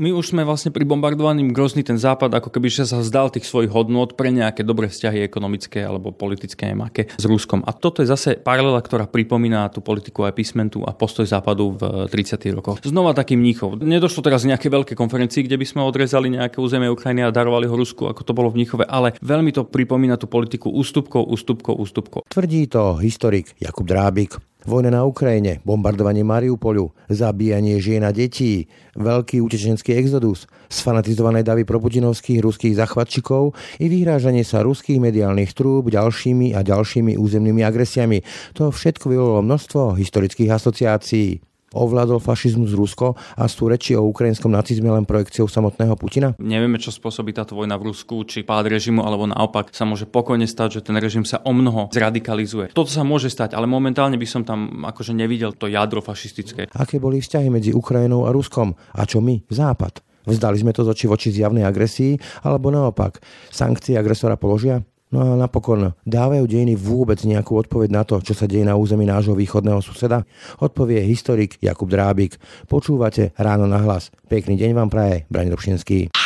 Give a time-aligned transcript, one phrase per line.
[0.00, 3.68] My už sme vlastne pri bombardovaní grozný ten západ, ako keby sa zdal tých svojich
[3.68, 7.60] hodnot pre nejaké dobré vzťahy ekonomické alebo politické, neviem s Ruskom.
[7.68, 12.08] A toto je zase paralela, ktorá pripomína tú politiku aj písmentu a postoj západu v
[12.08, 12.40] 30.
[12.56, 12.80] rokoch.
[12.82, 13.78] Znova taký mníchov.
[13.84, 17.76] Nedošlo teraz nejaké veľké konferencii, kde by sme odrezali nejaké územie Ukrajiny a darovali ho
[17.76, 22.20] Rusku, ako to bolo v Mníchove, ale veľmi to pripomína tú politiku ústupkov, ústupkov, ústupkov.
[22.32, 24.51] Tvrdí to historik Jakub Drábik.
[24.62, 32.38] Vojna na Ukrajine, bombardovanie Mariupolu, zabíjanie žien a detí, veľký utečenský exodus, sfanatizované davy proputinovských
[32.38, 38.22] ruských zachvatčikov i vyhrážanie sa ruských mediálnych trúb ďalšími a ďalšími územnými agresiami.
[38.54, 44.92] To všetko vyvolalo množstvo historických asociácií ovládol fašizmus Rusko a sú reči o ukrajinskom nacizme
[44.92, 46.32] len projekciou samotného Putina?
[46.38, 50.46] Nevieme, čo spôsobí táto vojna v Rusku, či pád režimu, alebo naopak sa môže pokojne
[50.46, 52.70] stať, že ten režim sa o mnoho zradikalizuje.
[52.76, 56.68] Toto sa môže stať, ale momentálne by som tam akože nevidel to jadro fašistické.
[56.76, 58.76] Aké boli vzťahy medzi Ukrajinou a Ruskom?
[58.94, 60.04] A čo my, Západ?
[60.22, 62.14] Vzdali sme to z oči voči zjavnej agresii,
[62.46, 63.18] alebo naopak,
[63.50, 64.78] sankcie agresora položia?
[65.12, 69.04] No a napokon, dávajú dejiny vôbec nejakú odpoveď na to, čo sa deje na území
[69.04, 70.24] nášho východného suseda?
[70.56, 72.40] Odpovie historik Jakub Drábik.
[72.64, 74.08] Počúvate ráno na hlas.
[74.32, 76.16] Pekný deň vám praje, Brani Dobšinský.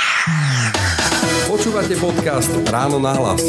[1.51, 3.43] Počúvate podcast Ráno na hlas.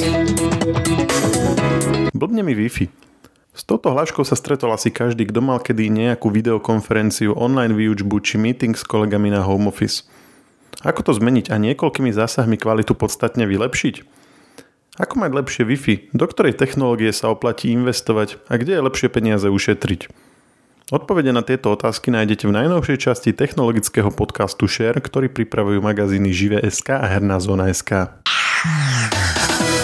[2.17, 2.89] Blbne mi Wi-Fi.
[3.53, 8.41] S touto hláškou sa stretol asi každý, kto mal kedy nejakú videokonferenciu, online výučbu či
[8.41, 10.01] meeting s kolegami na home office.
[10.81, 14.17] Ako to zmeniť a niekoľkými zásahmi kvalitu podstatne vylepšiť?
[14.97, 16.09] Ako mať lepšie Wi-Fi?
[16.17, 20.09] Do ktorej technológie sa oplatí investovať a kde je lepšie peniaze ušetriť?
[20.89, 26.97] Odpovede na tieto otázky nájdete v najnovšej časti technologického podcastu Share, ktorý pripravujú magazíny Žive.sk
[26.97, 28.23] a Herná zóna.sk.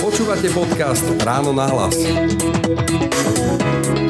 [0.02, 1.94] Počúvate podcast Ráno na hlas.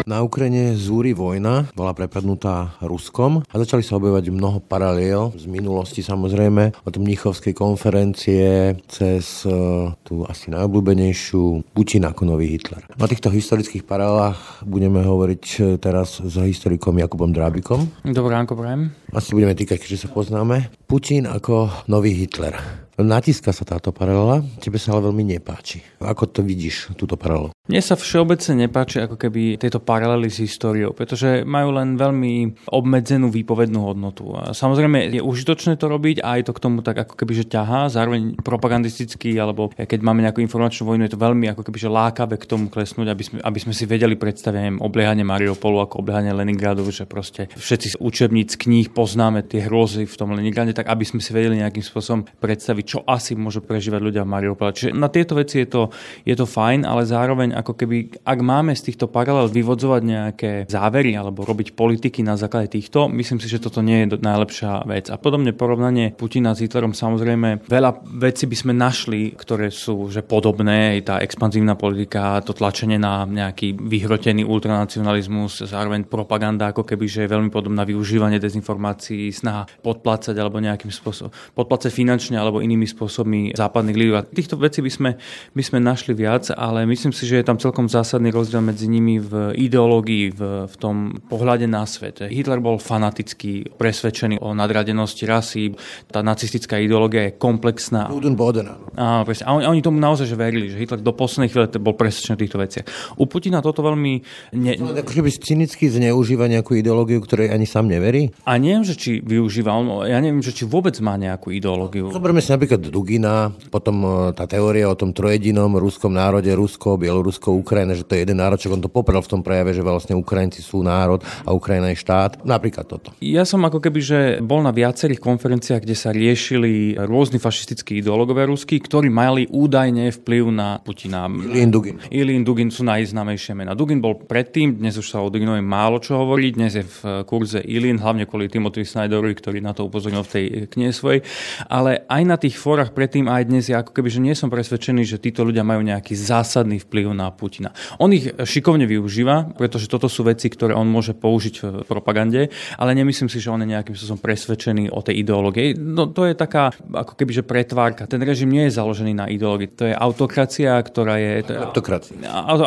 [0.04, 6.04] Na Ukrajine zúri vojna, bola prepadnutá Ruskom a začali sa objavovať mnoho paraliel z minulosti
[6.04, 9.56] samozrejme od Mnichovskej konferencie cez e,
[10.04, 12.84] tú asi najobľúbenejšiu Putin ako nový Hitler.
[13.00, 17.88] Na týchto historických paralelách budeme hovoriť e, teraz s historikom Jakubom Drábikom.
[18.04, 18.92] Dobré ránko, prajem.
[19.16, 20.68] Asi budeme týkať, keďže sa poznáme.
[20.84, 22.83] Putin ako nový Hitler.
[22.94, 25.82] Natíska sa táto paralela, tebe sa ale veľmi nepáči.
[25.98, 27.50] Ako to vidíš, túto paralelu?
[27.66, 33.34] Mne sa všeobecne nepáči ako keby tieto paralely s históriou, pretože majú len veľmi obmedzenú
[33.34, 34.38] výpovednú hodnotu.
[34.38, 37.50] A samozrejme je užitočné to robiť a aj to k tomu tak ako keby že
[37.50, 41.90] ťahá, zároveň propagandisticky, alebo keď máme nejakú informačnú vojnu, je to veľmi ako keby že
[41.90, 46.30] lákavé k tomu klesnúť, aby sme, aby sme si vedeli predstaviť obliehanie Mariupolu ako obliehanie
[46.36, 51.08] Leningradu, že proste všetci z učebníc, kníh poznáme tie hrozy v tom Leningrade, tak aby
[51.08, 54.76] sme si vedeli nejakým spôsobom predstaviť, čo asi môžu prežívať ľudia v Mariupole.
[54.76, 55.82] Čiže na tieto veci je to,
[56.28, 61.16] je to fajn, ale zároveň ako keby, ak máme z týchto paralel vyvodzovať nejaké závery
[61.16, 65.10] alebo robiť politiky na základe týchto, myslím si, že toto nie je najlepšia vec.
[65.10, 70.22] A podobne porovnanie Putina s Hitlerom, samozrejme, veľa vecí by sme našli, ktoré sú že
[70.26, 77.20] podobné, tá expanzívna politika, to tlačenie na nejaký vyhrotený ultranacionalizmus, zároveň propaganda, ako keby, že
[77.26, 83.54] je veľmi podobná využívanie dezinformácií, snaha podplácať alebo nejakým spôsobom, podplácať finančne alebo inými spôsobmi
[83.54, 84.18] západných lídrov.
[84.18, 85.12] A týchto vecí by sme,
[85.54, 89.22] by sme našli viac, ale myslím si, že je tam celkom zásadný rozdiel medzi nimi
[89.22, 92.26] v ideológii, v, v tom pohľade na svet.
[92.26, 95.78] Hitler bol fanatický, presvedčený o nadradenosti rasy,
[96.10, 98.10] tá nacistická ideológia je komplexná.
[98.10, 99.46] Áno, presne.
[99.46, 102.42] A oni, oni tomu naozaj že verili, že Hitler do poslednej chvíle bol presvedčený o
[102.42, 102.86] týchto veciach.
[103.20, 104.14] U Putina toto veľmi...
[104.58, 104.72] Ne...
[104.80, 108.32] No, akože by cynicky zneužíva nejakú ideológiu, ktorej ani sám neverí?
[108.48, 109.76] A neviem, že či využíva,
[110.08, 112.10] ja neviem, že či vôbec má nejakú ideológiu.
[112.10, 114.10] Zoberme si napríklad Dugina, potom e,
[114.40, 118.56] tá teória o tom trojedinom ruskom národe, Rusko, Bielorusko, Ukrajina, že to je jeden národ,
[118.56, 122.00] čo on to poprel v tom prejave, že vlastne Ukrajinci sú národ a Ukrajina je
[122.00, 122.40] štát.
[122.48, 123.12] Napríklad toto.
[123.20, 128.48] Ja som ako keby, že bol na viacerých konferenciách, kde sa riešili rôzni fašistickí ideológovia
[128.48, 131.28] ruskí, ktorí mali údajne vplyv na Putina.
[131.28, 132.00] Ilin Dugin.
[132.16, 133.76] Ilin Dugin sú najznámejšie mena.
[133.76, 137.60] Dugin bol predtým, dnes už sa o Duginovi málo čo hovorí, dnes je v kurze
[137.60, 141.20] Ilin, hlavne kvôli Timothy Snyderovi, ktorý na to upozornil v tej knihe svojej.
[141.68, 145.04] Ale aj na tých fórach predtým aj dnes je ako keby, že nie som presvedčený,
[145.06, 147.76] že títo ľudia majú nejaký zásadný vplyv na Putina.
[148.00, 152.92] On ich šikovne využíva, pretože toto sú veci, ktoré on môže použiť v propagande, ale
[152.98, 155.78] nemyslím si, že on je nejakým spôsobom presvedčený o tej ideológii.
[155.78, 158.10] No to je taká ako keby, že pretvárka.
[158.10, 159.74] Ten režim nie je založený na ideológii.
[159.80, 161.32] To je autokracia, ktorá je...
[161.48, 162.16] To je autokracia.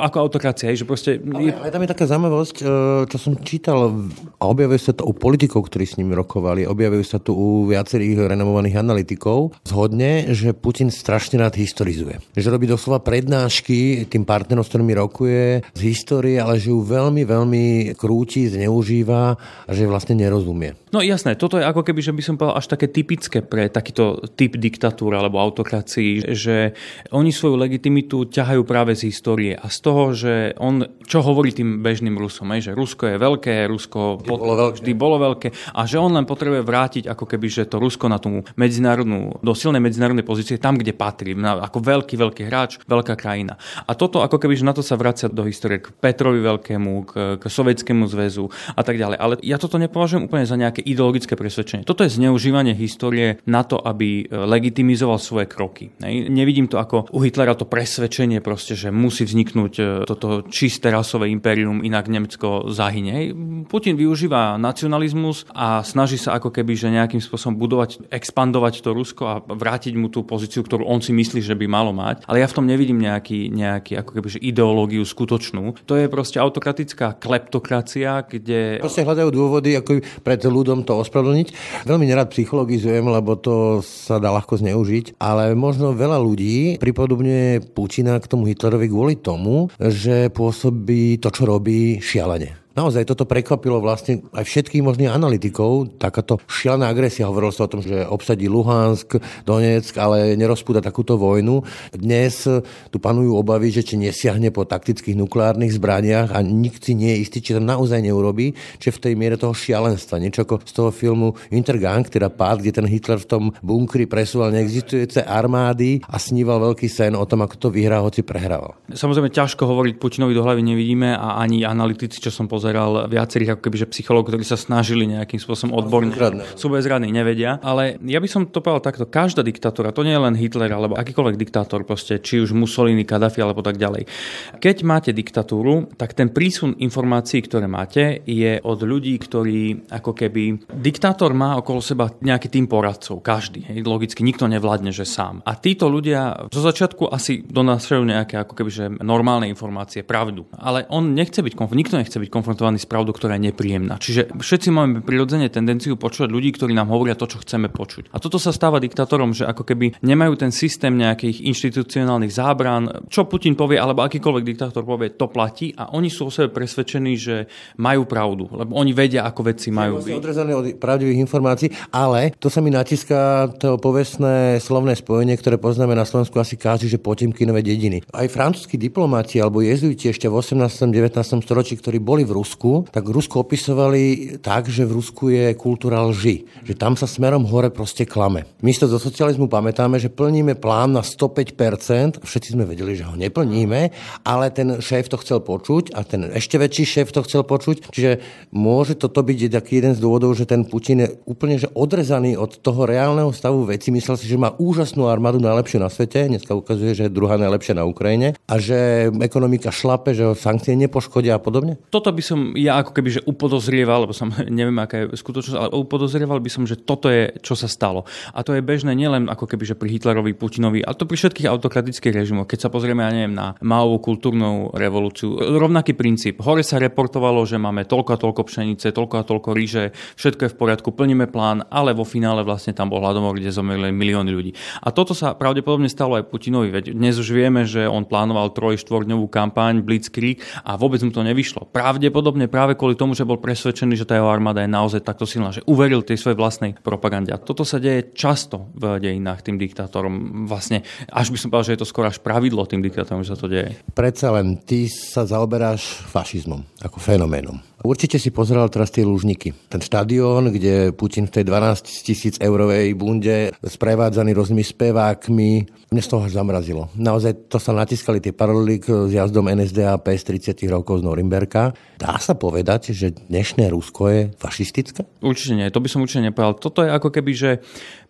[0.06, 1.18] Ako autokracia, že proste...
[1.22, 2.64] Ale, ale tam je taká zaujímavosť, e,
[3.10, 3.92] čo som čítal
[4.36, 8.28] a objavuje sa to u politikov, ktorí s ním rokovali, objavujú sa tu u viacerých
[8.32, 12.16] renomovaných analytikov z zhodne, že Putin strašne rád historizuje.
[12.32, 17.28] Že robí doslova prednášky tým partnerom, s ktorými rokuje z histórie, ale že ju veľmi,
[17.28, 19.36] veľmi krúti, zneužíva
[19.68, 20.72] a že vlastne nerozumie.
[20.96, 24.24] No jasné, toto je ako keby, že by som povedal až také typické pre takýto
[24.32, 26.72] typ diktatúr alebo autokracií, že
[27.12, 31.84] oni svoju legitimitu ťahajú práve z histórie a z toho, že on, čo hovorí tým
[31.84, 34.76] bežným Rusom, že Rusko je veľké, Rusko bolo veľké.
[34.80, 38.16] vždy bolo veľké a že on len potrebuje vrátiť ako keby, že to Rusko na
[38.16, 43.58] tú medzinárodnú, do silnej medzinárodnej pozície tam, kde patrí, ako veľký, veľký hráč, veľká krajina.
[43.82, 47.12] A toto ako keby, že na to sa vracia do histórie k Petrovi Veľkému, k,
[47.42, 48.46] k Sovietskému zväzu
[48.78, 49.18] a tak ďalej.
[49.18, 51.82] Ale ja toto nepovažujem úplne za nejaké ideologické presvedčenie.
[51.82, 55.90] Toto je zneužívanie histórie na to, aby e, legitimizoval svoje kroky.
[55.98, 56.30] Nej?
[56.30, 61.34] Nevidím to ako u Hitlera to presvedčenie proste, že musí vzniknúť e, toto čisté rasové
[61.34, 63.34] impérium, inak Nemecko zahynie.
[63.66, 69.22] Putin využíva nacionalizmus a snaží sa ako keby, že nejakým spôsobom budovať, expandovať to Rusko
[69.26, 72.28] a vrátiť mu tú pozíciu, ktorú on si myslí, že by malo mať.
[72.28, 75.80] Ale ja v tom nevidím nejaký, nejaký ako keby, že ideológiu skutočnú.
[75.88, 78.84] To je proste autokratická kleptokracia, kde...
[78.84, 81.48] Proste hľadajú dôvody, ako pred ľudom to ospravedlniť.
[81.88, 88.20] Veľmi nerad psychologizujem, lebo to sa dá ľahko zneužiť, ale možno veľa ľudí pripodobňuje Putina
[88.20, 92.65] k tomu Hitlerovi kvôli tomu, že pôsobí to, čo robí šialene.
[92.76, 95.96] Naozaj toto prekvapilo vlastne aj všetkých možných analytikov.
[95.96, 99.16] Takáto šialená agresia, hovorilo sa o tom, že obsadí Luhansk,
[99.48, 101.64] Donetsk, ale nerozpúta takúto vojnu.
[101.96, 102.44] Dnes
[102.92, 107.24] tu panujú obavy, že či nesiahne po taktických nukleárnych zbraniach a nikto si nie je
[107.24, 110.20] istý, či to naozaj neurobí, či v tej miere toho šialenstva.
[110.20, 114.52] Niečo ako z toho filmu Intergang, teda pád, kde ten Hitler v tom bunkri presúval
[114.52, 118.76] neexistujúce armády a sníval veľký sen o tom, ako to vyhrá, hoci prehrával.
[118.92, 123.54] Samozrejme ťažko hovoriť Putinovi do hlavy nevidíme a ani analytici, čo som pozeral pozeral viacerých
[123.54, 126.10] ako kebyže psychológov, ktorí sa snažili nejakým spôsobom odborne.
[126.58, 127.62] Sú bezradní, nevedia.
[127.62, 129.06] Ale ja by som to povedal takto.
[129.06, 133.38] Každá diktatúra, to nie je len Hitler alebo akýkoľvek diktátor, proste, či už Mussolini, Kadafi
[133.38, 134.10] alebo tak ďalej.
[134.58, 140.66] Keď máte diktatúru, tak ten prísun informácií, ktoré máte, je od ľudí, ktorí ako keby...
[140.74, 143.62] Diktátor má okolo seba nejaký tým poradcov, každý.
[143.70, 145.38] Hej, logicky nikto nevládne, že sám.
[145.46, 150.50] A títo ľudia zo začiatku asi donášajú nejaké ako keby, že normálne informácie, pravdu.
[150.58, 154.00] Ale on nechce byť konf- nikto nechce byť konfrontovaný konfrontovaní s pravdou, ktorá je nepríjemná.
[154.00, 158.08] Čiže všetci máme prirodzene tendenciu počúvať ľudí, ktorí nám hovoria to, čo chceme počuť.
[158.10, 163.28] A toto sa stáva diktátorom, že ako keby nemajú ten systém nejakých inštitucionálnych zábran, čo
[163.28, 167.44] Putin povie, alebo akýkoľvek diktátor povie, to platí a oni sú o sebe presvedčení, že
[167.76, 170.16] majú pravdu, lebo oni vedia, ako veci majú byť.
[170.16, 175.92] Odrezané od pravdivých informácií, ale to sa mi natiská to povestné slovné spojenie, ktoré poznáme
[175.92, 178.00] na Slovensku asi každý, že Potemkinové dediny.
[178.14, 180.88] Aj francúzskí diplomati alebo jezuiti ešte v 18.
[180.94, 181.42] 19.
[181.42, 186.06] storočí, ktorí boli v Rusku, Rusku, tak Rusko opisovali tak, že v Rusku je kultúra
[186.06, 186.46] lži.
[186.62, 188.46] Že tam sa smerom hore proste klame.
[188.62, 193.02] My si to zo socializmu pamätáme, že plníme plán na 105%, všetci sme vedeli, že
[193.02, 193.90] ho neplníme,
[194.22, 197.90] ale ten šéf to chcel počuť a ten ešte väčší šéf to chcel počuť.
[197.90, 198.22] Čiže
[198.54, 202.62] môže toto byť taký jeden z dôvodov, že ten Putin je úplne že odrezaný od
[202.62, 203.90] toho reálneho stavu veci.
[203.90, 206.30] Myslel si, že má úžasnú armádu, najlepšiu na svete.
[206.30, 210.78] Dneska ukazuje, že je druhá najlepšia na Ukrajine a že ekonomika šlape, že ho sankcie
[210.78, 211.80] nepoškodia a podobne.
[211.90, 214.28] Toto by som som ja ako keby, že upodozrieval, lebo som
[214.60, 218.04] neviem, aká je skutočnosť, ale upodozrieval by som, že toto je, čo sa stalo.
[218.36, 221.48] A to je bežné nielen ako keby, že pri Hitlerovi, Putinovi, ale to pri všetkých
[221.48, 222.44] autokratických režimoch.
[222.44, 226.44] Keď sa pozrieme, ja neviem, na Maovú kultúrnu revolúciu, rovnaký princíp.
[226.44, 230.52] Hore sa reportovalo, že máme toľko a toľko pšenice, toľko a toľko ríže, všetko je
[230.52, 234.52] v poriadku, plníme plán, ale vo finále vlastne tam bol hladomor, kde zomreli milióny ľudí.
[234.84, 238.76] A toto sa pravdepodobne stalo aj Putinovi, veď dnes už vieme, že on plánoval troj,
[238.82, 241.70] štvorňovú kampaň Blitzkrieg a vôbec mu to nevyšlo.
[241.70, 245.28] Pravdepodobne pravdepodobne práve kvôli tomu, že bol presvedčený, že tá jeho armáda je naozaj takto
[245.28, 247.28] silná, že uveril tej svojej vlastnej propagande.
[247.28, 250.48] A toto sa deje často v dejinách tým diktátorom.
[250.48, 250.80] Vlastne,
[251.12, 253.52] až by som povedal, že je to skoro až pravidlo tým diktátorom, že sa to
[253.52, 253.76] deje.
[253.92, 257.60] Predsa len ty sa zaoberáš fašizmom ako fenoménom.
[257.84, 259.52] Určite si pozeral teraz tie lúžniky.
[259.68, 265.50] Ten štadión, kde Putin v tej 12 tisíc eurovej bunde sprevádzaný rôznymi spevákmi,
[265.92, 266.88] mne z toho až zamrazilo.
[266.96, 270.24] Naozaj to sa natiskali tie paralely s jazdom NSDAP z
[270.56, 271.76] 30 rokov z Norimberka.
[272.06, 275.02] Dá sa povedať, že dnešné Rusko je fašistické?
[275.18, 276.54] Určite nie, to by som určite nepovedal.
[276.54, 277.50] Toto je ako keby, že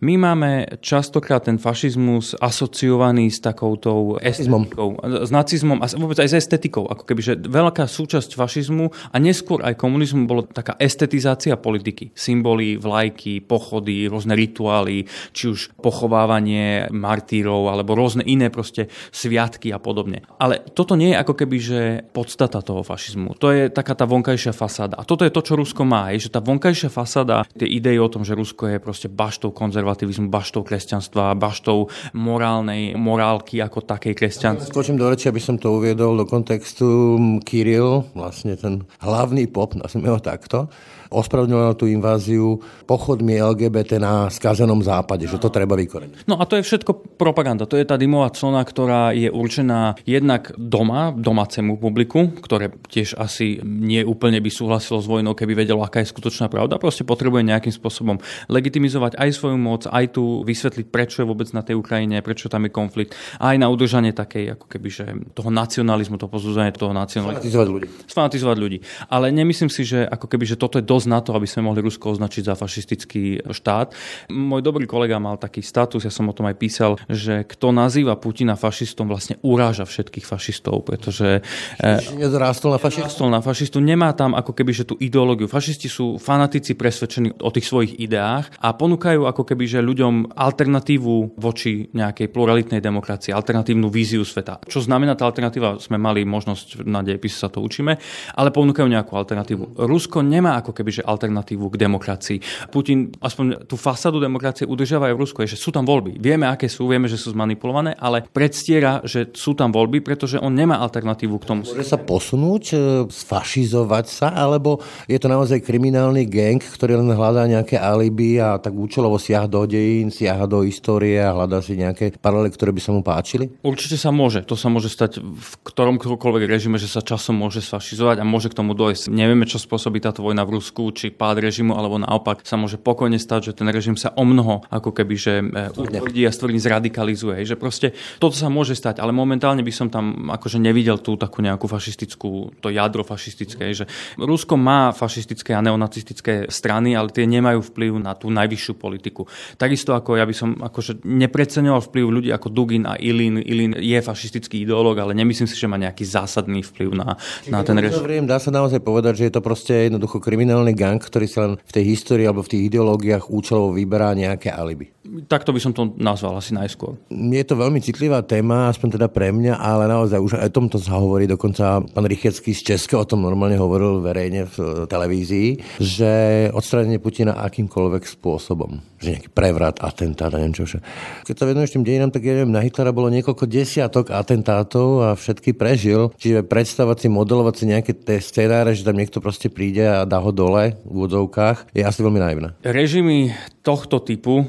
[0.04, 0.50] my máme
[0.84, 6.84] častokrát ten fašizmus asociovaný s takoutou estetikou, s nacizmom a vôbec aj s estetikou.
[6.84, 12.12] Ako keby, že veľká súčasť fašizmu a neskôr aj komunizmu bolo taká estetizácia politiky.
[12.12, 19.80] Symboly, vlajky, pochody, rôzne rituály, či už pochovávanie martírov alebo rôzne iné proste sviatky a
[19.80, 20.20] podobne.
[20.36, 21.80] Ale toto nie je ako keby, že
[22.12, 23.40] podstata toho fašizmu.
[23.40, 24.98] To je tak taká tá vonkajšia fasáda.
[24.98, 28.10] A toto je to, čo Rusko má, je, že tá vonkajšia fasáda, tie idei o
[28.10, 29.54] tom, že Rusko je proste baštou
[29.86, 34.66] konzervativizmu, baštou kresťanstva, baštou morálnej morálky ako takej kresťanstva.
[34.66, 37.14] Skočím do reči, aby som to uviedol do kontextu
[37.46, 40.66] Kiril, vlastne ten hlavný pop, nazvime ho takto,
[41.10, 46.26] ospravedlňoval tú inváziu pochodmi LGBT na skazenom západe, že to treba vykoreniť.
[46.30, 47.68] No a to je všetko propaganda.
[47.68, 53.60] To je tá dymová clona, ktorá je určená jednak doma, domácemu publiku, ktoré tiež asi
[53.62, 56.80] nie úplne by súhlasilo s vojnou, keby vedelo, aká je skutočná pravda.
[56.80, 58.16] Proste potrebuje nejakým spôsobom
[58.48, 62.64] legitimizovať aj svoju moc, aj tu vysvetliť, prečo je vôbec na tej Ukrajine, prečo tam
[62.66, 65.04] je konflikt, aj na udržanie takej, ako keby, že
[65.36, 67.44] toho nacionalizmu, to pozúzanie toho nacionalizmu.
[67.44, 67.86] Sfanatizovať ľudí.
[68.08, 68.78] Sfanatizovať ľudí.
[69.12, 71.84] Ale nemyslím si, že ako keby, že toto je dosť na to, aby sme mohli
[71.84, 73.92] Rusko označiť za fašistický štát.
[74.32, 78.16] Môj dobrý kolega mal taký status, ja som o tom aj písal, že kto nazýva
[78.16, 81.44] Putina fašistom, vlastne uráža všetkých fašistov, pretože
[81.84, 83.28] eh, nezrástol na fašistu.
[83.28, 85.50] na fašistu, nemá tam ako keby, že tú ideológiu.
[85.50, 91.36] Fašisti sú fanatici presvedčení o tých svojich ideách a ponúkajú ako keby, že ľuďom alternatívu
[91.36, 94.62] voči nejakej pluralitnej demokracii, alternatívnu víziu sveta.
[94.64, 95.82] Čo znamená tá alternatíva?
[95.82, 97.98] Sme mali možnosť na dejepise sa to učíme,
[98.36, 99.80] ale ponúkajú nejakú alternatívu.
[99.82, 102.38] Rusko nemá ako keby keby, že alternatívu k demokracii.
[102.70, 106.22] Putin aspoň tú fasádu demokracie udržiava aj v Rusku, že sú tam voľby.
[106.22, 110.54] Vieme, aké sú, vieme, že sú zmanipulované, ale predstiera, že sú tam voľby, pretože on
[110.54, 111.62] nemá alternatívu k tomu.
[111.66, 112.76] Môže sa posunúť, e,
[113.10, 114.78] sfašizovať sa, alebo
[115.10, 119.66] je to naozaj kriminálny gang, ktorý len hľadá nejaké alibi a tak účelovo siaha do
[119.66, 123.50] dejín, siaha do histórie a hľadá si nejaké paralely, ktoré by sa mu páčili?
[123.66, 124.46] Určite sa môže.
[124.46, 128.58] To sa môže stať v ktoromkoľvek režime, že sa časom môže sfašizovať a môže k
[128.58, 129.08] tomu dojsť.
[129.08, 132.76] Nevieme, čo spôsobí táto vojna v Rusku Rusku, či pád režimu, alebo naopak sa môže
[132.76, 136.60] pokojne stať, že ten režim sa o mnoho ako keby, že e, ľudí a stvrdí
[136.60, 137.40] zradikalizuje.
[137.48, 141.40] Že proste toto sa môže stať, ale momentálne by som tam akože nevidel tú takú
[141.40, 143.88] nejakú fašistickú, to jadro fašistické, že
[144.20, 149.24] Rusko má fašistické a neonacistické strany, ale tie nemajú vplyv na tú najvyššiu politiku.
[149.56, 153.40] Takisto ako ja by som akože nepreceňoval vplyv ľudí ako Dugin a Ilin.
[153.40, 157.16] Ilin je fašistický ideológ, ale nemyslím si, že má nejaký zásadný vplyv na,
[157.48, 158.28] na ten režim.
[158.28, 161.52] Dá sa naozaj povedať, že je to proste jednoducho kriminálne kriminálny gang, ktorý sa len
[161.62, 164.90] v tej histórii alebo v tých ideológiách účelovo vyberá nejaké alibi.
[165.24, 167.00] Takto by som to nazval asi najskôr.
[167.08, 171.00] Je to veľmi citlivá téma, aspoň teda pre mňa, ale naozaj už aj tomto sa
[171.00, 176.12] hovorí, dokonca pán Rychecký z Česka o tom normálne hovoril verejne v televízii, že
[176.52, 178.84] odstránenie Putina akýmkoľvek spôsobom.
[179.00, 180.84] Že nejaký prevrat, atentát a neviem čo všetko.
[181.28, 185.08] Keď sa venuješ tým dejinám, tak ja neviem, na Hitlera bolo niekoľko desiatok atentátov a
[185.12, 186.12] všetky prežil.
[186.16, 190.18] Čiže predstavať si, modelovať si nejaké tie scenáre, že tam niekto proste príde a dá
[190.20, 192.48] ho dole v úvodzovkách, je asi veľmi naivné.
[192.64, 194.46] Režimy tohto typu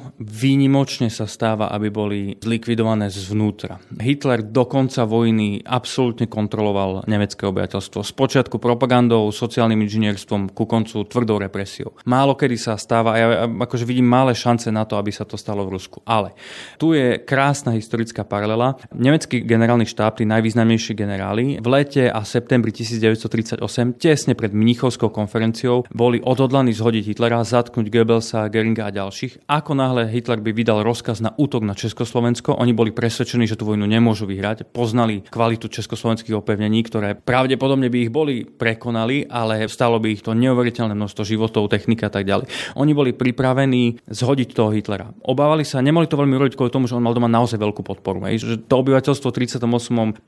[0.57, 3.77] výnimočne sa stáva, aby boli zlikvidované zvnútra.
[4.01, 8.01] Hitler do konca vojny absolútne kontroloval nemecké obyvateľstvo.
[8.01, 11.93] Spočiatku propagandou, sociálnym inžinierstvom, ku koncu tvrdou represiou.
[12.09, 15.37] Málo kedy sa stáva, a ja akože vidím malé šance na to, aby sa to
[15.37, 16.01] stalo v Rusku.
[16.09, 16.33] Ale
[16.81, 18.81] tu je krásna historická paralela.
[18.89, 23.61] Nemecký generálny štáb, tí najvýznamnejší generáli, v lete a septembri 1938,
[24.01, 29.45] tesne pred Mnichovskou konferenciou, boli odhodlaní zhodiť Hitlera, zatknúť Goebbelsa, Geringa a ďalších.
[29.45, 33.67] Ako náhle Hitler by vydal rozkaz na útok na Československo, oni boli presvedčení, že tú
[33.67, 34.71] vojnu nemôžu vyhrať.
[34.71, 40.31] Poznali kvalitu československých opevnení, ktoré pravdepodobne by ich boli prekonali, ale stalo by ich to
[40.31, 42.47] neuveriteľné množstvo životov, technika a tak ďalej.
[42.79, 45.11] Oni boli pripravení zhodiť toho Hitlera.
[45.27, 48.23] Obávali sa, nemohli to veľmi robiť kvôli tomu, že on mal doma naozaj veľkú podporu.
[48.31, 48.47] Hej.
[48.47, 49.67] Že to obyvateľstvo 38.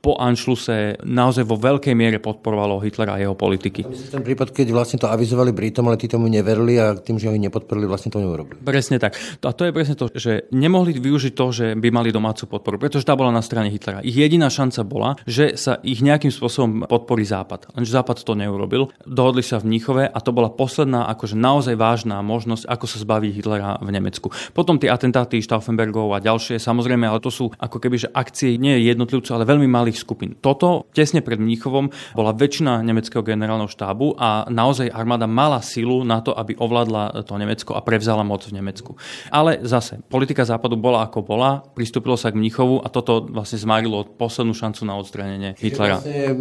[0.04, 3.88] po Anšluse naozaj vo veľkej miere podporovalo Hitlera a jeho politiky.
[4.12, 7.34] Ten prípad, keď vlastne to avizovali Britom, ale tí tomu neverili a tým, že ho
[7.34, 8.60] nepodporili, vlastne to neurobili.
[8.60, 9.16] Presne tak.
[9.40, 13.06] A to je presne to, že nemohli využiť to, že by mali domácu podporu, pretože
[13.06, 14.02] tá bola na strane Hitlera.
[14.02, 17.74] Ich jediná šanca bola, že sa ich nejakým spôsobom podporí Západ.
[17.76, 18.90] Lenže Západ to neurobil.
[19.06, 23.30] Dohodli sa v Mníchove a to bola posledná, akože naozaj vážna možnosť, ako sa zbaviť
[23.36, 24.32] Hitlera v Nemecku.
[24.56, 28.86] Potom tie atentáty Stauffenbergov a ďalšie, samozrejme, ale to sú ako keby, že akcie nie
[28.88, 30.36] jednotlivcov, ale veľmi malých skupín.
[30.38, 36.20] Toto tesne pred Mníchovom bola väčšina nemeckého generálneho štábu a naozaj armáda mala silu na
[36.20, 38.96] to, aby ovládla to Nemecko a prevzala moc v Nemecku.
[39.30, 44.06] Ale zase, politika západu bola ako bola, pristúpilo sa k Mnichovu a toto vlastne zmarilo
[44.06, 46.00] poslednú šancu na odstranenie Hitlera.
[46.00, 46.32] Vlastne,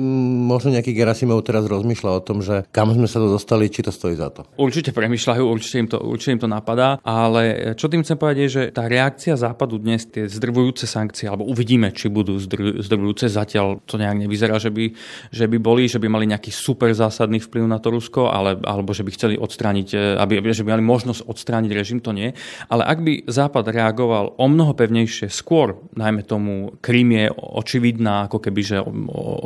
[0.47, 3.91] možno nejaký Gerasimov teraz rozmýšľa o tom, že kam sme sa to dostali, či to
[3.91, 4.47] stojí za to.
[4.55, 8.49] Určite premyšľajú, určite im to, určite im to napadá, ale čo tým chcem povedať je,
[8.49, 12.37] že tá reakcia západu dnes, tie zdrvujúce sankcie, alebo uvidíme, či budú
[12.79, 14.91] zdrvujúce, zatiaľ to nejak nevyzerá, že by,
[15.33, 18.93] že by boli, že by mali nejaký super zásadný vplyv na to Rusko, ale, alebo
[18.93, 22.33] že by chceli odstrániť, aby, že by mali možnosť odstrániť režim, to nie.
[22.67, 28.43] Ale ak by Západ reagoval o mnoho pevnejšie skôr, najmä tomu Krím je očividná, ako
[28.43, 28.77] keby, že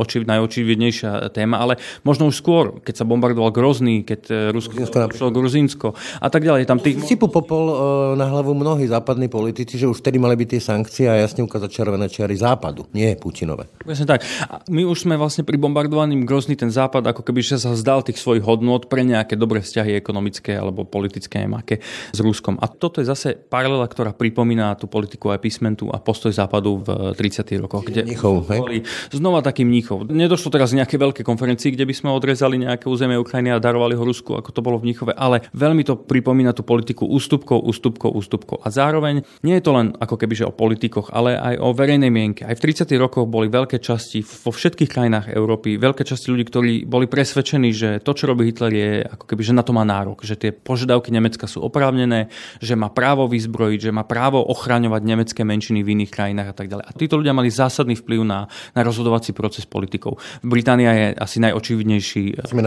[0.01, 5.29] očiv, najočividnejšia téma, ale možno už skôr, keď sa bombardoval Grozný, keď e, Rusko Gruzinsko,
[5.29, 6.65] Gruzinsko a tak ďalej.
[6.65, 7.05] Tam tých...
[7.05, 7.75] Sypu popol e,
[8.17, 11.69] na hlavu mnohí západní politici, že už vtedy mali byť tie sankcie a jasne ukázať
[11.69, 13.69] červené čiary západu, nie Putinové.
[13.77, 14.25] Presne tak.
[14.49, 18.01] A my už sme vlastne pri bombardovaní Grozný ten západ, ako keby že sa zdal
[18.01, 21.75] tých svojich hodnot pre nejaké dobré vzťahy ekonomické alebo politické, neviem aké,
[22.09, 22.57] s Ruskom.
[22.57, 27.17] A toto je zase paralela, ktorá pripomína tú politiku aj písmentu a postoj západu v
[27.17, 27.63] 30.
[27.63, 27.83] rokoch.
[27.85, 30.09] Kde Mnichov, boli znova taký mníchov.
[30.09, 34.03] Nedošlo teraz nejaké veľké konferencii, kde by sme odrezali nejaké územie Ukrajiny a darovali ho
[34.03, 38.57] Rusku, ako to bolo v Mníchove, ale veľmi to pripomína tú politiku ústupkov, ústupkov, ústupkov.
[38.63, 42.09] A zároveň nie je to len ako keby že o politikoch, ale aj o verejnej
[42.09, 42.41] mienke.
[42.43, 42.89] Aj v 30.
[42.97, 47.89] rokoch boli veľké časti vo všetkých krajinách Európy, veľké časti ľudí, ktorí boli presvedčení, že
[48.01, 51.13] to, čo robí Hitler, je ako keby, že na to má nárok, že tie požiadavky
[51.13, 56.11] Nemecka sú oprávnené, že má právo vyzbrojiť, že má právo ochraňovať nemecké menšiny v iných
[56.11, 56.85] krajinách a tak ďalej.
[56.85, 60.19] A títo ľudia mali zásadný vplyv na, na rozhodovací proces politikov.
[60.43, 62.45] Británia je asi najočividnejší.
[62.49, 62.65] Sme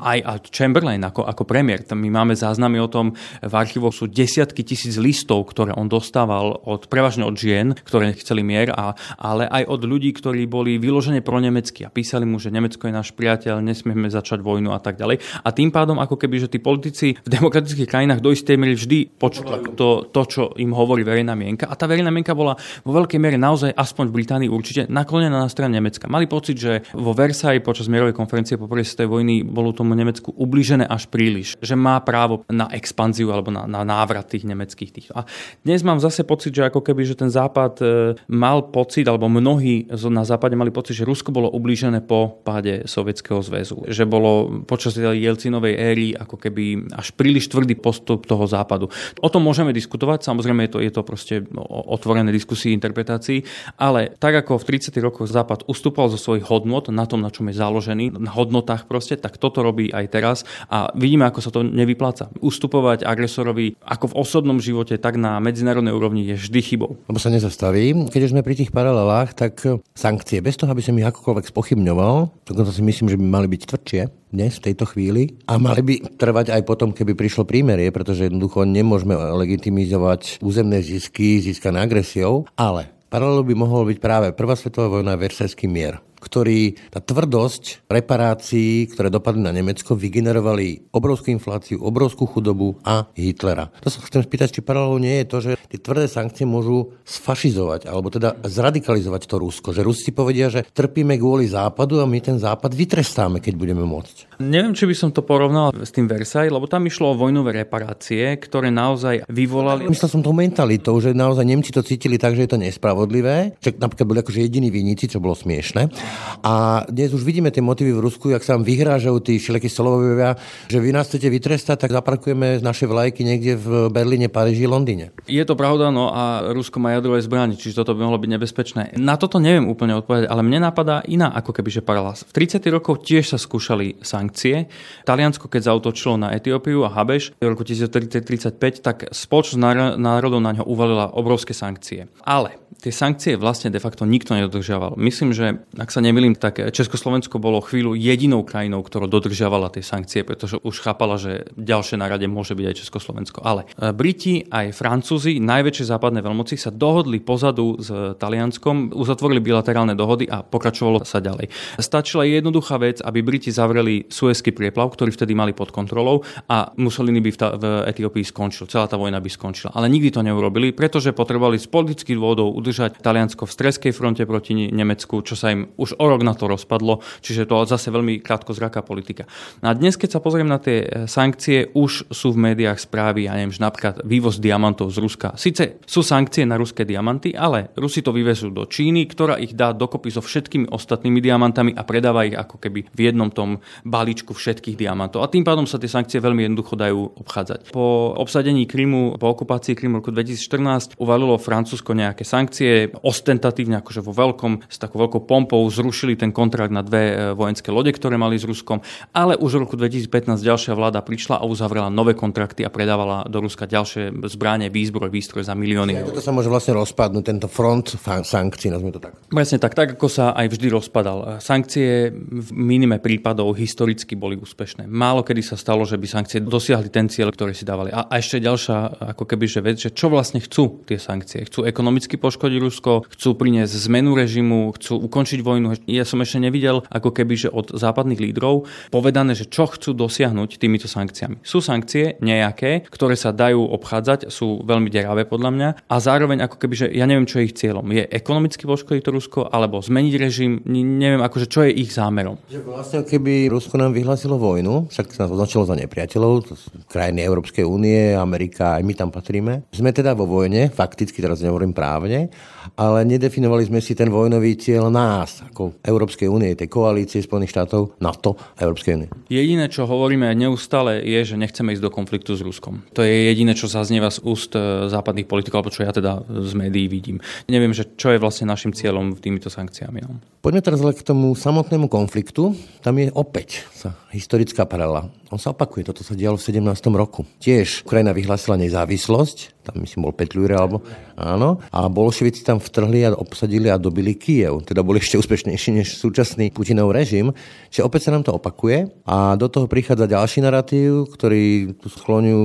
[0.00, 1.84] aj, aj Chamberlain ako, ako premiér.
[1.90, 6.86] My máme záznamy o tom, v archívoch sú desiatky tisíc listov, ktoré on dostával od,
[6.86, 11.40] prevažne od žien, ktoré chceli mier, a, ale aj od ľudí, ktorí boli vyložene pro
[11.40, 15.20] nemecky a písali mu, že Nemecko je náš priateľ, nesmieme začať vojnu a tak ďalej.
[15.42, 18.98] A tým pádom, ako keby, že tí politici v demokratických krajinách do istej miery vždy
[19.18, 21.66] počúvali to, to, čo im hovorí verejná mienka.
[21.66, 22.54] A tá verejná mienka bola
[22.86, 26.06] vo veľkej miere naozaj, aspoň v Británii určite, naklonená na stranu Nemecka.
[26.06, 30.30] Mali pocit, že vo Versailles počas mierovej konferencie po prvej svetovej vojny bolo tomu Nemecku
[30.30, 35.12] ublížené až príliš, že má právo na expanziu alebo na, na návrat tých nemeckých týchto.
[35.18, 35.26] A
[35.66, 37.86] dnes mám zase pocit, že ako keby, že ten západ e,
[38.30, 43.40] mal pocit, alebo mnohí na západe mali pocit, že Rusko bolo ublížené po páde Sovietskeho
[43.40, 43.88] zväzu.
[43.88, 48.92] Že bolo počas Jelcinovej éry ako keby až príliš tvrdý postup toho západu.
[49.24, 51.34] O tom môžeme diskutovať, samozrejme je to, je to proste
[51.68, 53.42] otvorené diskusii, interpretácií,
[53.80, 54.94] ale tak ako v 30.
[55.00, 59.16] rokoch Západ ustupoval zo svojich hodnot na tom, na čom je založený, na hodnotách proste,
[59.16, 62.30] tak toto robí aj teraz a vidíme, ako sa to nevypláca.
[62.38, 67.00] Ustupovať agresorovi ako v osobnom živote, tak na medzinárodnej úrovni je vždy chybou.
[67.08, 68.12] Lebo sa nezastaví.
[68.12, 69.62] Keď sme pri tých paralelách, tak
[69.96, 73.62] sankcie, bez toho, aby som ich akokoľvek spochybňoval, dokonca si myslím, že by mali byť
[73.66, 75.38] tvrdšie dnes, v tejto chvíli.
[75.50, 81.42] A mali by trvať aj potom, keby prišlo prímerie, pretože jednoducho nemôžeme legitimizovať územné zisky
[81.42, 86.76] získané agresiou, ale Paralelou by mohol byť práve Prvá svetová vojna a Versajský mier ktorý,
[86.92, 93.72] tá tvrdosť reparácií, ktoré dopadli na Nemecko, vygenerovali obrovskú infláciu, obrovskú chudobu a Hitlera.
[93.80, 97.88] To sa chcem spýtať, či paralelou nie je to, že tie tvrdé sankcie môžu sfašizovať,
[97.88, 99.72] alebo teda zradikalizovať to Rusko.
[99.72, 104.36] Že Rusi povedia, že trpíme kvôli Západu a my ten Západ vytrestáme, keď budeme môcť.
[104.44, 108.36] Neviem, či by som to porovnal s tým Versailles, lebo tam išlo o vojnové reparácie,
[108.36, 109.88] ktoré naozaj vyvolali...
[109.88, 113.56] Myslel som to mentalitou, že naozaj Nemci to cítili tak, že je to nespravodlivé.
[113.62, 115.92] Čak napríklad boli akože jediní viníci, čo bolo smiešne.
[116.40, 120.40] A dnes už vidíme tie motivy v Rusku, jak sa vám vyhrážajú tí všelijakí solovovia,
[120.72, 125.12] že vy nás chcete vytrestať, tak zaparkujeme naše vlajky niekde v Berlíne, Paríži, Londýne.
[125.28, 128.82] Je to pravda, no a Rusko má jadrové zbranie, čiže toto by mohlo byť nebezpečné.
[128.96, 132.16] Na toto neviem úplne odpovedať, ale mne napadá iná ako keby že paralela.
[132.16, 132.62] V 30.
[132.72, 134.66] rokoch tiež sa skúšali sankcie.
[135.04, 139.60] Taliansko, keď zautočilo na Etiópiu a Habeš v roku 1935, tak spoločnosť
[140.00, 142.08] národov na ňo uvalila obrovské sankcie.
[142.24, 144.94] Ale tie sankcie vlastne de facto nikto nedodržiaval.
[144.94, 150.22] Myslím, že ak sa nemýlim, tak Československo bolo chvíľu jedinou krajinou, ktorá dodržiavala tie sankcie,
[150.22, 153.38] pretože už chápala, že ďalšie na rade môže byť aj Československo.
[153.42, 159.98] Ale e, Briti aj Francúzi, najväčšie západné veľmoci, sa dohodli pozadu s Talianskom, uzatvorili bilaterálne
[159.98, 161.50] dohody a pokračovalo sa ďalej.
[161.82, 167.18] Stačila jednoduchá vec, aby Briti zavreli Suezky prieplav, ktorý vtedy mali pod kontrolou a Mussolini
[167.18, 168.70] by v, ta- v Etiópii skončil.
[168.70, 169.74] Celá tá vojna by skončila.
[169.74, 174.68] Ale nikdy to neurobili, pretože potrebovali z politických dôvodov udržať Taliansko v streskej fronte proti
[174.68, 178.52] Nemecku, čo sa im už o rok na to rozpadlo, čiže to zase veľmi krátko
[178.52, 179.24] zraká politika.
[179.64, 183.26] No a dnes, keď sa pozriem na tie e, sankcie, už sú v médiách správy,
[183.26, 185.28] ja neviem, že napríklad vývoz diamantov z Ruska.
[185.40, 189.72] Sice sú sankcie na ruské diamanty, ale Rusi to vyvezú do Číny, ktorá ich dá
[189.72, 194.76] dokopy so všetkými ostatnými diamantami a predáva ich ako keby v jednom tom balíčku všetkých
[194.76, 195.22] diamantov.
[195.22, 197.70] A tým pádom sa tie sankcie veľmi jednoducho dajú obchádzať.
[197.70, 204.02] Po obsadení Krymu, po okupácii Krymu roku 2014 uvalilo Francúzsko nejaké sankcie sankcie ostentatívne, akože
[204.02, 208.18] vo veľkom, s takou veľkou pompou zrušili ten kontrakt na dve e, vojenské lode, ktoré
[208.18, 208.82] mali s Ruskom,
[209.14, 213.46] ale už v roku 2015 ďalšia vláda prišla a uzavrela nové kontrakty a predávala do
[213.46, 216.10] Ruska ďalšie zbranie, výzbroj, výstroj za milióny eur.
[216.10, 219.14] Toto sa môže vlastne rozpadnúť, tento front sankcií, nazvime to tak.
[219.30, 221.38] Presne tak, tak ako sa aj vždy rozpadal.
[221.38, 224.90] Sankcie v minime prípadov historicky boli úspešné.
[224.90, 227.94] Málo kedy sa stalo, že by sankcie dosiahli ten cieľ, ktorý si dávali.
[227.94, 231.46] A, a ešte ďalšia ako keby, že vec, že čo vlastne chcú tie sankcie.
[231.46, 235.84] Chcú ekonomicky poškodiť poškodiť Rusko, chcú priniesť zmenu režimu, chcú ukončiť vojnu.
[235.84, 240.56] Ja som ešte nevidel ako keby, že od západných lídrov povedané, že čo chcú dosiahnuť
[240.56, 241.44] týmito sankciami.
[241.44, 246.56] Sú sankcie nejaké, ktoré sa dajú obchádzať, sú veľmi deravé podľa mňa a zároveň ako
[246.56, 247.84] keby, že ja neviem, čo je ich cieľom.
[247.92, 252.40] Je ekonomicky poškodiť to Rusko alebo zmeniť režim, neviem akože čo je ich zámerom.
[252.48, 256.56] Vlastne keby Rusko nám vyhlásilo vojnu, však sa nás označilo za nepriateľov,
[256.88, 259.68] krajiny Európskej únie, Amerika, aj my tam patríme.
[259.76, 262.29] Sme teda vo vojne, fakticky teraz nehovorím právne,
[262.76, 268.00] ale nedefinovali sme si ten vojnový cieľ nás, ako Európskej únie, tej koalície Spojených štátov,
[268.00, 269.08] NATO a Európskej únie.
[269.28, 272.84] Jediné, čo hovoríme neustále, je, že nechceme ísť do konfliktu s Ruskom.
[272.96, 276.52] To je jediné, čo zaznieva z úst e, západných politikov, alebo čo ja teda z
[276.56, 277.20] médií vidím.
[277.48, 280.00] Neviem, že čo je vlastne našim cieľom týmito sankciami.
[280.04, 280.22] No.
[280.40, 282.56] Poďme teraz k tomu samotnému konfliktu.
[282.80, 285.12] Tam je opäť sa historická paralela.
[285.30, 286.66] On sa opakuje, toto sa dialo v 17.
[286.90, 287.22] roku.
[287.38, 290.82] Tiež Ukrajina vyhlásila nezávislosť, tam myslím bol Petľúre, alebo
[291.14, 294.66] áno, a bolševici tam vtrhli a obsadili a dobili Kiev.
[294.66, 297.30] Teda boli ešte úspešnejší než súčasný Putinov režim.
[297.70, 302.44] Čiže opäť sa nám to opakuje a do toho prichádza ďalší narratív, ktorý tu skloňujú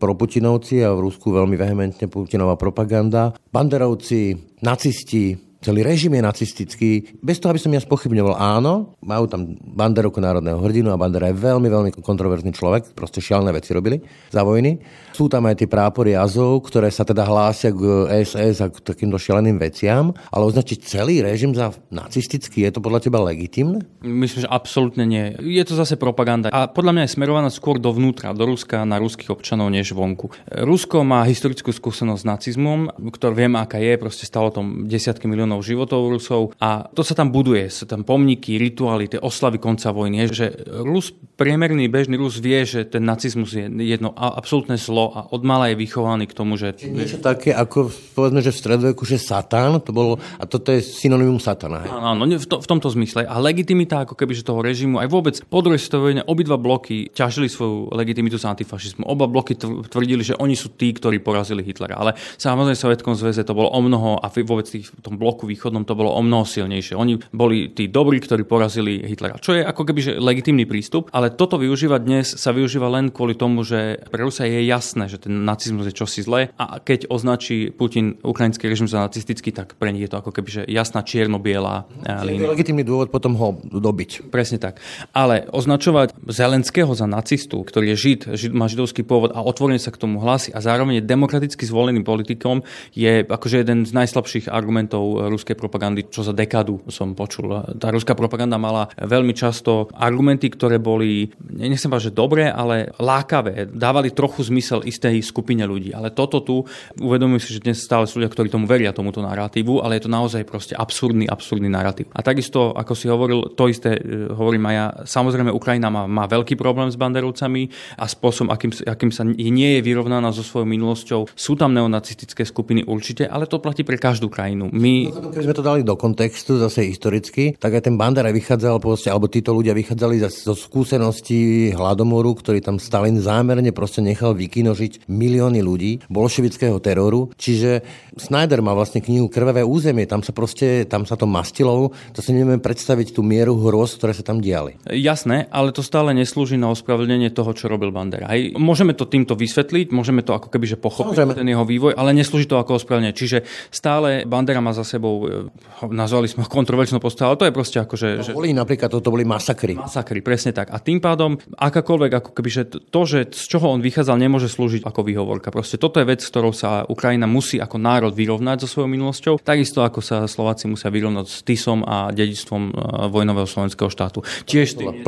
[0.00, 3.36] proputinovci a v Rusku veľmi vehementne Putinová propaganda.
[3.54, 6.90] Banderovci, nacisti, celý režim je nacistický,
[7.20, 11.36] bez toho, aby som ja spochybňoval, áno, majú tam Banderovku národného hrdinu a Bandera je
[11.36, 14.78] veľmi, veľmi kontroverzný človek, proste šialné veci robili za vojny.
[15.16, 17.82] Sú tam aj tie prápory Azov, ktoré sa teda hlásia k
[18.22, 23.08] SS a k takýmto šialeným veciam, ale označiť celý režim za nacistický, je to podľa
[23.08, 23.80] teba legitimné?
[24.04, 25.32] Myslím, že absolútne nie.
[25.40, 26.52] Je to zase propaganda.
[26.52, 30.30] A podľa mňa je smerovaná skôr dovnútra, do Ruska, na ruských občanov, než vonku.
[30.52, 35.45] Rusko má historickú skúsenosť s nacizmom, ktorý viem, aká je, proste stalo tom desiatky miliónov
[35.46, 39.94] miliónov životov Rusov a to sa tam buduje, sú tam pomníky, rituály, tie oslavy konca
[39.94, 40.50] vojny, že
[40.82, 45.70] Rus, priemerný bežný Rus vie, že ten nacizmus je jedno absolútne zlo a od mala
[45.70, 46.74] je vychovaný k tomu, že...
[46.82, 51.38] Niečo také ako, povedzme, že v stredoveku, že Satan, to bolo, a toto je synonymum
[51.38, 51.86] Satana.
[51.86, 51.90] Hej?
[51.94, 53.28] Áno, v, to, v tomto zmysle.
[53.28, 57.46] A legitimita ako keby, že toho režimu, aj vôbec po druhej svetovej obidva bloky ťažili
[57.46, 59.04] svoju legitimitu z antifašizmu.
[59.04, 62.00] Oba bloky tvrdili, že oni sú tí, ktorí porazili Hitlera.
[62.00, 65.84] Ale samozrejme v Sovjetskom zväze to bolo o mnoho a vôbec v tom bloku východnom
[65.84, 66.96] to bolo o mnoho silnejšie.
[66.96, 69.36] Oni boli tí dobrí, ktorí porazili Hitlera.
[69.36, 73.36] Čo je ako keby že legitímny prístup, ale toto využívať dnes sa využíva len kvôli
[73.36, 77.68] tomu, že pre Rusa je jasné, že ten nacizmus je čosi zlé a keď označí
[77.74, 81.84] Putin ukrajinský režim za nacistický, tak pre nich je to ako keby že jasná čierno-biela
[82.06, 82.48] eh, línia.
[82.48, 84.30] Legitímny dôvod potom ho dobiť.
[84.30, 84.78] Presne tak.
[85.10, 89.90] Ale označovať Zelenského za nacistu, ktorý je žid, žid má židovský pôvod a otvorene sa
[89.90, 92.62] k tomu hlási a zároveň je demokraticky zvoleným politikom,
[92.94, 97.76] je akože jeden z najslabších argumentov ruskej propagandy, čo za dekadu som počul.
[97.76, 103.70] Tá ruská propaganda mala veľmi často argumenty, ktoré boli, nechcem povedať, že dobré, ale lákavé.
[103.70, 105.92] Dávali trochu zmysel istej skupine ľudí.
[105.92, 106.62] Ale toto tu,
[107.00, 110.10] uvedomujem si, že dnes stále sú ľudia, ktorí tomu veria, tomuto narratívu, ale je to
[110.12, 112.10] naozaj proste absurdný, absurdný narratív.
[112.14, 114.86] A takisto, ako si hovoril, to isté e, hovorím aj ja.
[115.06, 119.80] Samozrejme, Ukrajina má, má veľký problém s banderovcami a spôsobom, akým, akým sa nie je
[119.82, 121.20] vyrovnaná so svojou minulosťou.
[121.32, 124.68] Sú tam neonacistické skupiny určite, ale to platí pre každú krajinu.
[124.72, 129.08] My keby sme to dali do kontextu, zase historicky, tak aj ten Bandera vychádzal, proste,
[129.08, 135.60] alebo títo ľudia vychádzali zo skúseností hladomoru, ktorý tam Stalin zámerne proste nechal vykinožiť milióny
[135.62, 137.30] ľudí, bolševického teroru.
[137.38, 137.84] Čiže
[138.16, 142.32] Snyder má vlastne knihu Krvavé územie, tam sa proste, tam sa to mastilo, to si
[142.32, 144.80] nevieme predstaviť tú mieru hroz, ktoré sa tam diali.
[144.88, 148.32] Jasné, ale to stále neslúži na ospravedlnenie toho, čo robil Bandera.
[148.32, 148.56] Hej.
[148.58, 151.38] Môžeme to týmto vysvetliť, môžeme to ako keby že pochopiť Samozrejme.
[151.38, 153.14] ten jeho vývoj, ale neslúži to ako ospravedlenie.
[153.14, 157.54] Čiže stále Bandera má za sebou E, nazvali sme ho kontroverznou postavu, ale to je
[157.54, 158.08] proste ako, že...
[158.18, 158.32] No, že...
[158.32, 159.76] Boli napríklad, toto boli masakry.
[159.76, 160.72] Masakry, presne tak.
[160.72, 164.84] A tým pádom akákoľvek, ako keby, že to, že z čoho on vychádzal, nemôže slúžiť
[164.84, 165.52] ako výhovorka.
[165.52, 169.34] Proste toto je vec, s ktorou sa Ukrajina musí ako národ vyrovnať so svojou minulosťou,
[169.42, 172.72] takisto ako sa Slováci musia vyrovnať s Tisom a dedičstvom e,
[173.12, 174.24] vojnového slovenského štátu.
[174.48, 175.04] Tiež tým,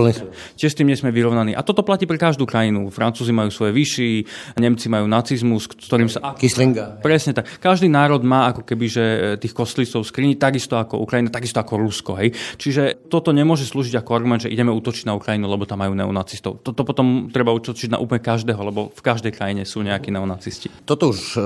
[0.55, 1.57] tiež tým nie sme vyrovnaní.
[1.57, 2.93] A toto platí pre každú krajinu.
[2.93, 4.11] Francúzi majú svoje vyšší,
[4.61, 6.35] Nemci majú nacizmus, s ktorým sa...
[6.37, 7.01] Kyslinga.
[7.01, 7.49] Presne tak.
[7.61, 9.55] Každý národ má ako keby, že e, tých
[9.89, 12.13] kostlistov skrini, takisto ako Ukrajina, takisto ako Rusko.
[12.21, 12.37] Hej.
[12.61, 16.61] Čiže toto nemôže slúžiť ako argument, že ideme útočiť na Ukrajinu, lebo tam majú neonacistov.
[16.61, 20.69] Toto potom treba útočiť na úplne každého, lebo v každej krajine sú nejakí neonacisti.
[20.85, 21.41] Toto už e,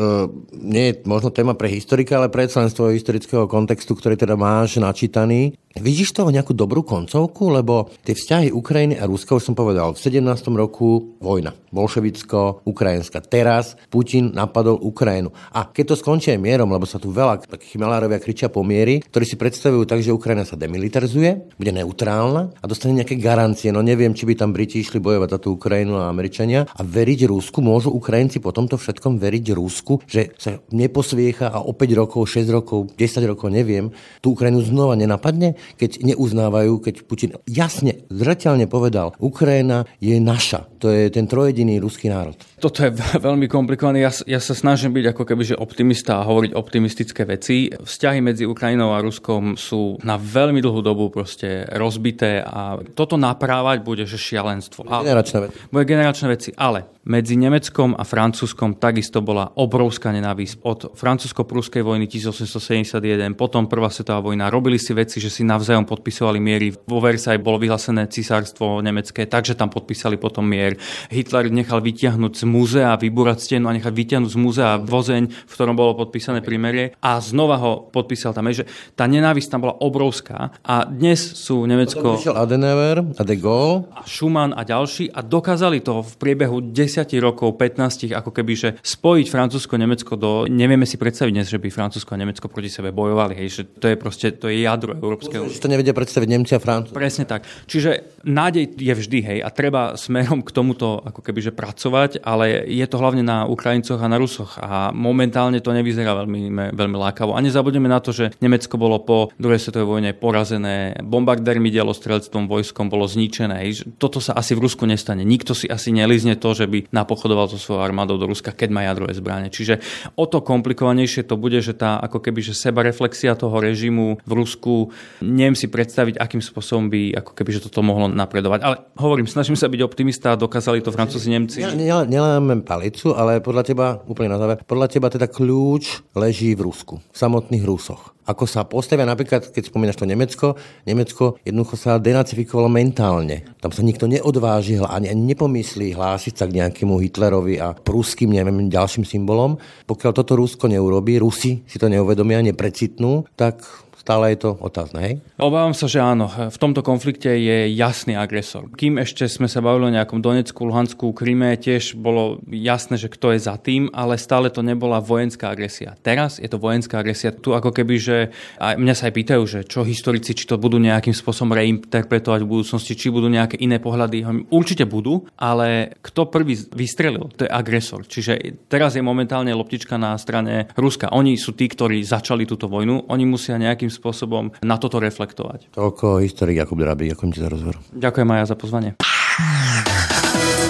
[0.58, 4.82] nie je možno téma pre historika, ale predsa z toho historického kontextu, ktorý teda máš
[4.82, 5.54] načítaný.
[5.72, 7.48] Vidíš toho nejakú dobrú koncovku?
[7.48, 10.20] Lebo tie vzťahy Ukrajiny a Ruska, už som povedal, v 17.
[10.52, 11.56] roku vojna.
[11.72, 13.24] Bolševicko, ukrajinská.
[13.24, 15.32] Teraz Putin napadol Ukrajinu.
[15.56, 19.00] A keď to skončí aj mierom, lebo sa tu veľa takých malárovia kričia po miery,
[19.00, 23.72] ktorí si predstavujú tak, že Ukrajina sa demilitarizuje, bude neutrálna a dostane nejaké garancie.
[23.72, 27.24] No neviem, či by tam Briti išli bojovať za tú Ukrajinu a Američania a veriť
[27.32, 27.64] Rusku.
[27.64, 32.44] Môžu Ukrajinci po tomto všetkom veriť Rusku, že sa neposviecha a o 5 rokov, 6
[32.52, 33.88] rokov, 10 rokov, neviem,
[34.20, 35.56] tú Ukrajinu znova nenapadne?
[35.78, 40.68] Keď neuznávajú, keď Putin jasne, zreteľne povedal, Ukrajina je naša.
[40.82, 42.34] To je ten trojediný ruský národ.
[42.58, 44.02] Toto je veľmi komplikované.
[44.02, 47.70] Ja, ja sa snažím byť ako keby že optimista a hovoriť optimistické veci.
[47.70, 53.82] Vzťahy medzi Ukrajinou a Ruskom sú na veľmi dlhú dobu proste rozbité a toto naprávať
[53.82, 54.86] bude že šialenstvo.
[54.86, 55.56] Generačné veci.
[55.70, 60.62] Bude generačné veci, ale medzi Nemeckom a Francúzskom takisto bola obrovská nenávisť.
[60.62, 64.46] Od francúzsko-prúskej vojny 1871, potom prvá svetová vojna.
[64.54, 66.72] Robili si veci, že si navzájom podpisovali miery.
[66.88, 70.80] Vo Versailles bolo vyhlásené cisárstvo nemecké, takže tam podpísali potom mier.
[71.12, 75.76] Hitler nechal vytiahnuť z múzea, vybúrať stenu a nechať vytiahnuť z múzea vozeň, v ktorom
[75.76, 78.48] bolo podpísané primerie a znova ho podpísal tam.
[78.48, 78.64] že
[78.96, 82.16] tá nenávisť tam bola obrovská a dnes sú Nemecko...
[82.16, 83.84] Potom Adenauer a de Gaulle.
[83.92, 88.52] A Schumann a ďalší a dokázali to v priebehu 10 10 rokov, 15, ako keby,
[88.54, 90.44] že spojiť Francúzsko, Nemecko do...
[90.46, 93.90] Nevieme si predstaviť dnes, že by Francúzsko a Nemecko proti sebe bojovali, hej, že to
[93.90, 94.94] je proste, to je jadro
[95.42, 95.62] Európskeho.
[95.66, 96.94] To nevedia predstaviť Nemci a Francúzi.
[96.94, 97.44] Presne tak.
[97.66, 102.62] Čiže nádej je vždy, hej, a treba smerom k tomuto ako keby, že pracovať, ale
[102.70, 107.34] je to hlavne na Ukrajincoch a na Rusoch a momentálne to nevyzerá veľmi, veľmi lákavo.
[107.34, 112.86] A nezabudeme na to, že Nemecko bolo po druhej svetovej vojne porazené, bombardérmi, dielostrelectvom, vojskom
[112.86, 113.66] bolo zničené.
[113.66, 113.90] Hej.
[113.98, 115.26] Toto sa asi v Rusku nestane.
[115.26, 118.86] Nikto si asi nelizne to, že by napochodoval so svojou armádou do Ruska, keď má
[118.86, 119.50] jadrové zbranie.
[119.50, 119.82] Čiže
[120.14, 124.32] o to komplikovanejšie to bude, že tá ako keby že seba reflexia toho režimu v
[124.32, 124.92] Rusku,
[125.32, 128.60] neviem si predstaviť, akým spôsobom by ako keby že toto mohlo napredovať.
[128.60, 131.64] Ale hovorím, snažím sa byť optimista, dokázali to Francúzi, Nemci.
[131.64, 137.00] Neláme palicu, ale podľa teba, úplne na záver, podľa teba teda kľúč leží v Rusku,
[137.00, 140.54] v samotných Rusoch ako sa postavia napríklad, keď spomínaš to Nemecko,
[140.86, 143.42] Nemecko jednoducho sa denacifikovalo mentálne.
[143.58, 148.70] Tam sa nikto neodvážil ani, ani nepomyslí hlásiť sa k nejakému Hitlerovi a pruským, neviem,
[148.70, 149.58] ďalším symbolom.
[149.90, 153.66] Pokiaľ toto Rusko neurobí, Rusi si to neuvedomia, neprecitnú, tak
[154.02, 155.14] Stále je to otázne, hej?
[155.38, 156.26] Obávam sa, že áno.
[156.26, 158.66] V tomto konflikte je jasný agresor.
[158.74, 163.30] Kým ešte sme sa bavili o nejakom Donecku, Luhansku, Kryme, tiež bolo jasné, že kto
[163.30, 165.94] je za tým, ale stále to nebola vojenská agresia.
[166.02, 167.30] Teraz je to vojenská agresia.
[167.30, 168.16] Tu ako keby, že
[168.58, 172.50] a mňa sa aj pýtajú, že čo historici, či to budú nejakým spôsobom reinterpretovať v
[172.58, 174.50] budúcnosti, či budú nejaké iné pohľady.
[174.50, 178.02] Určite budú, ale kto prvý vystrelil, to je agresor.
[178.02, 181.14] Čiže teraz je momentálne loptička na strane Ruska.
[181.14, 183.06] Oni sú tí, ktorí začali túto vojnu.
[183.06, 185.68] Oni musia nejakým spôsobom na toto reflektovať.
[185.76, 187.76] Toľko historik Jakub Drabík, ďakujem ti za rozhovor.
[187.92, 188.90] Ďakujem aj ja za pozvanie.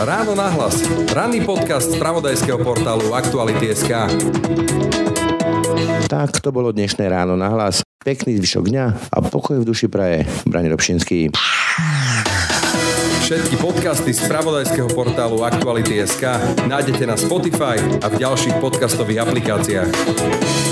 [0.02, 0.82] Ráno nahlas.
[1.14, 4.10] Ranný podcast z pravodajského portálu Aktuality.sk
[6.10, 7.86] Tak to bolo dnešné ráno nahlas.
[8.02, 10.26] Pekný zvyšok dňa a pokoj v duši praje.
[10.42, 11.30] Brani Robšinský.
[13.22, 16.26] Všetky podcasty z pravodajského portálu Aktuality.sk
[16.66, 20.71] nájdete na Spotify a v ďalších podcastových aplikáciách.